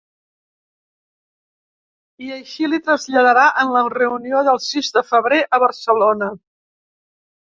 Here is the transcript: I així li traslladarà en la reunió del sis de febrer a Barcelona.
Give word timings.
I 2.27 2.31
així 2.37 2.69
li 2.71 2.79
traslladarà 2.87 3.43
en 3.63 3.75
la 3.75 3.85
reunió 3.95 4.41
del 4.49 4.59
sis 4.71 4.89
de 4.97 5.03
febrer 5.13 5.41
a 5.59 5.59
Barcelona. 5.65 6.31